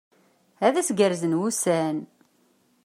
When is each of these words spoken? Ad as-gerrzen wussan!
Ad 0.65 0.75
as-gerrzen 0.79 1.37
wussan! 1.39 1.97